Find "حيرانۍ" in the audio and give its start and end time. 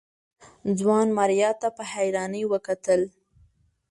1.91-2.43